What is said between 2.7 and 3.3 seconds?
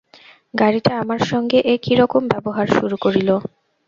শুরু করিল।